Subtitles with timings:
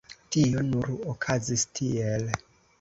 [0.35, 2.29] Tio nur okazis tiel.